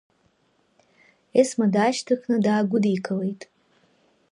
[1.41, 3.41] Есма даашьҭыхны даагәыдикылеит.